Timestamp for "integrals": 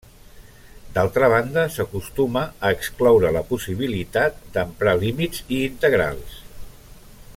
5.67-6.41